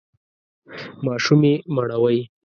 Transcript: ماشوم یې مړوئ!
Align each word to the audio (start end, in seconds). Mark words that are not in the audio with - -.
ماشوم 1.05 1.41
یې 1.49 1.53
مړوئ! 1.73 2.19